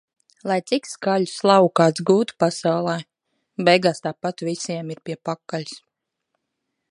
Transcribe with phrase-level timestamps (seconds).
[0.49, 2.97] Lai cik skaļu slavu kāds gūtu pasaulē-
[3.67, 5.77] beigās tāpat visiem ir pie pakaļas.